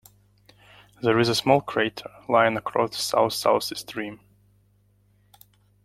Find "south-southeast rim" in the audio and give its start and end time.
3.29-4.19